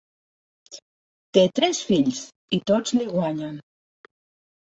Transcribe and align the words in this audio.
Té 1.37 1.43
tres 1.59 1.81
fills, 1.89 2.21
i 2.57 2.61
tots 2.73 2.95
li 2.99 3.07
guanyen. 3.11 3.61